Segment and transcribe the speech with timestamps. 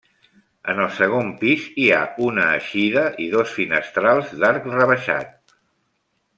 [0.71, 1.99] En el segon pis hi ha
[2.29, 5.57] una eixida i dos finestrals d'arc rebaixat.